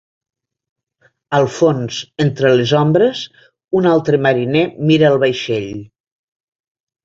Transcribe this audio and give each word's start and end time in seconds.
Al 1.39 1.45
fons, 1.57 1.99
entre 2.25 2.55
les 2.57 2.73
ombres, 2.81 3.23
un 3.83 3.91
altre 3.93 4.23
mariner 4.27 4.67
mira 4.91 5.11
al 5.15 5.23
vaixell. 5.29 5.73